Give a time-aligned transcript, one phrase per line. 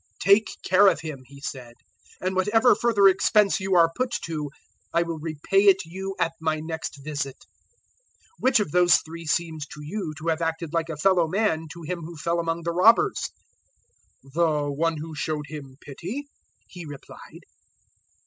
[0.19, 1.75] "`Take care of him,' he said,
[2.23, 4.49] `and whatever further expense you are put to,
[4.91, 7.45] I will repay it you at my next visit.' 010:036
[8.39, 11.83] "Which of those three seems to you to have acted like a fellow man to
[11.83, 13.29] him who fell among the robbers?"
[14.25, 16.25] 010:037 "The one who showed him pity,"
[16.67, 17.43] he replied.